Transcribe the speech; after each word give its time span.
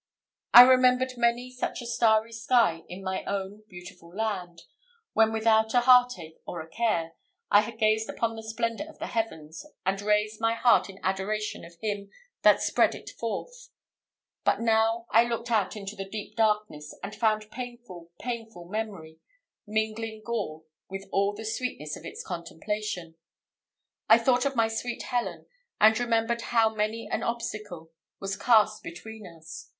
I 0.51 0.63
remembered 0.63 1.13
many 1.15 1.51
such 1.51 1.79
a 1.79 1.85
starry 1.85 2.31
sky 2.33 2.81
in 2.89 3.03
my 3.03 3.23
own 3.25 3.61
beautiful 3.69 4.09
land, 4.09 4.63
when, 5.13 5.31
without 5.31 5.75
a 5.75 5.81
heart 5.81 6.17
ache 6.17 6.39
or 6.47 6.59
a 6.59 6.67
care, 6.67 7.11
I 7.51 7.61
had 7.61 7.77
gazed 7.77 8.09
upon 8.09 8.35
the 8.35 8.41
splendour 8.41 8.89
of 8.89 8.97
the 8.97 9.05
heavens, 9.05 9.63
and 9.85 10.01
raised 10.01 10.41
my 10.41 10.55
heart 10.55 10.89
in 10.89 10.99
adoration 11.03 11.61
to 11.61 11.87
Him 11.87 12.09
that 12.41 12.61
spread 12.63 12.95
it 12.95 13.11
forth; 13.11 13.69
but 14.43 14.59
now, 14.59 15.05
I 15.11 15.23
looked 15.23 15.51
out 15.51 15.75
into 15.75 15.95
the 15.95 16.09
deep 16.09 16.35
darkness, 16.35 16.97
and 17.03 17.13
found 17.15 17.51
painful, 17.51 18.09
painful 18.19 18.65
memory 18.69 19.19
mingling 19.67 20.23
gall 20.25 20.65
with 20.89 21.07
all 21.11 21.35
the 21.35 21.45
sweetness 21.45 21.95
of 21.95 22.05
its 22.05 22.23
contemplation. 22.23 23.17
I 24.09 24.17
thought 24.17 24.47
of 24.47 24.55
my 24.55 24.67
sweet 24.67 25.03
Helen, 25.03 25.45
and 25.79 25.99
remembered 25.99 26.41
how 26.41 26.73
many 26.73 27.07
an 27.07 27.21
obstacle 27.21 27.91
was 28.19 28.35
cast 28.35 28.81
between 28.81 29.27
us. 29.27 29.69